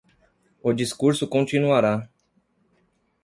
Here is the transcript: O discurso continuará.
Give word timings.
O 0.67 0.73
discurso 0.73 1.29
continuará. 1.35 1.95